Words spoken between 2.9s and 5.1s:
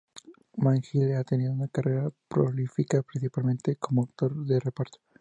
principalmente como actor de reparto.